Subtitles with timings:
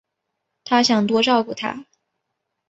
[0.63, 1.85] 她想多照顾她